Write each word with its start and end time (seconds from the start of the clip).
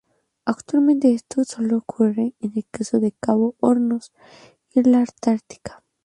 Actualmente 0.45 1.13
esto 1.13 1.43
sólo 1.43 1.77
ocurre 1.77 2.33
en 2.39 2.53
el 2.55 2.65
caso 2.71 2.99
de 2.99 3.11
Cabo 3.19 3.51
de 3.51 3.57
Hornos 3.59 4.11
y 4.71 4.81
la 4.81 4.97
Antártica. 4.97 5.83